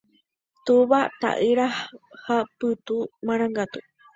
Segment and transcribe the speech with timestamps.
[0.69, 1.67] Túva, ta'ýra
[2.25, 3.79] ha Pytu marangatu.